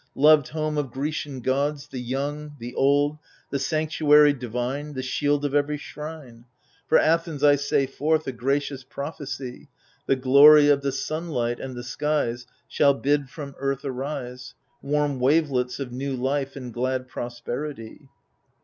[0.15, 3.19] Loved home of Grecian gods, the young, the old«
[3.51, 6.45] The sanctuary divine, The shield of every shrine!
[6.87, 9.69] For Athens I say forth a gracious prophecy,—
[10.07, 15.79] The glory of the sunlight and the skies Shall bid from earth arise Warm wavelets
[15.79, 18.09] of new life and glad prosperity.